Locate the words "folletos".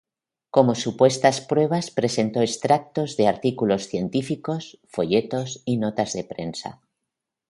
4.87-5.61